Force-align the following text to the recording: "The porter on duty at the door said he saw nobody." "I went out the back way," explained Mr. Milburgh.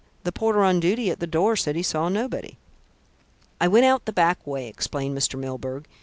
"The 0.23 0.31
porter 0.31 0.63
on 0.63 0.79
duty 0.79 1.11
at 1.11 1.19
the 1.19 1.27
door 1.27 1.55
said 1.55 1.75
he 1.75 1.83
saw 1.83 2.09
nobody." 2.09 2.57
"I 3.59 3.67
went 3.67 3.85
out 3.85 4.05
the 4.05 4.11
back 4.11 4.47
way," 4.47 4.67
explained 4.67 5.15
Mr. 5.15 5.37
Milburgh. 5.37 5.87